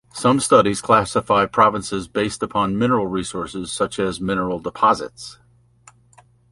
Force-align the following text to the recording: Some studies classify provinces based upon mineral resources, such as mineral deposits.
Some 0.15 0.39
studies 0.39 0.81
classify 0.81 1.45
provinces 1.45 2.07
based 2.07 2.41
upon 2.41 2.75
mineral 2.75 3.05
resources, 3.05 3.71
such 3.71 3.99
as 3.99 4.19
mineral 4.19 4.57
deposits. 4.59 5.37